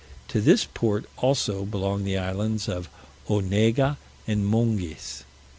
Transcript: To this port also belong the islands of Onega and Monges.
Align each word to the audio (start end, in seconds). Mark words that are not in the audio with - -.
To 0.29 0.41
this 0.41 0.65
port 0.65 1.05
also 1.19 1.63
belong 1.63 2.03
the 2.05 2.17
islands 2.17 2.67
of 2.67 2.89
Onega 3.29 3.97
and 4.25 4.43
Monges. 4.47 5.25